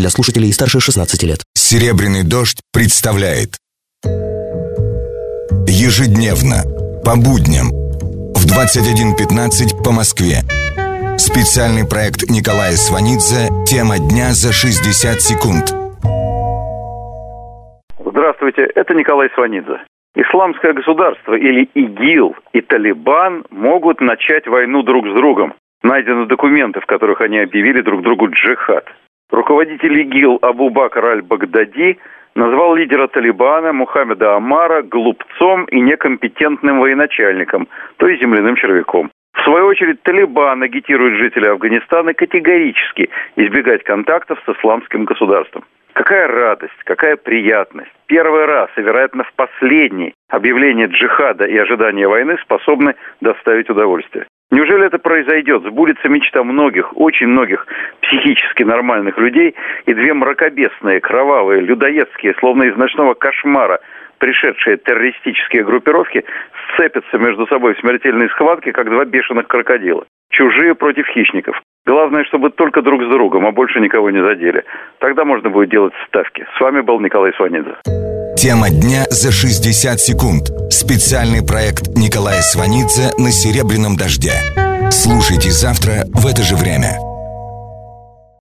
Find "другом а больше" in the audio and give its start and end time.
73.08-73.80